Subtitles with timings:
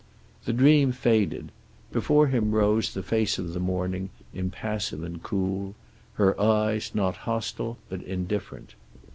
[0.45, 1.51] The dream faded.
[1.91, 5.75] Before him rose her face of the morning, impassive and cool;
[6.15, 8.73] her eyes, not hostile but indifferent.